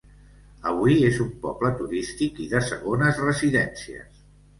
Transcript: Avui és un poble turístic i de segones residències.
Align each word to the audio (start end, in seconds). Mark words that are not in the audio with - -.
Avui 0.69 0.95
és 1.09 1.19
un 1.25 1.27
poble 1.43 1.69
turístic 1.81 2.39
i 2.45 2.47
de 2.55 2.61
segones 2.69 3.21
residències. 3.27 4.25